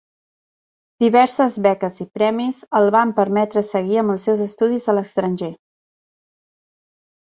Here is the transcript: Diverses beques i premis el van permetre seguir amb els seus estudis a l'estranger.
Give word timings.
Diverses 1.03 1.57
beques 1.65 2.01
i 2.07 2.09
premis 2.21 2.65
el 2.81 2.91
van 2.97 3.13
permetre 3.21 3.65
seguir 3.71 4.03
amb 4.05 4.17
els 4.17 4.29
seus 4.31 4.45
estudis 4.51 4.93
a 4.97 5.01
l'estranger. 5.01 5.55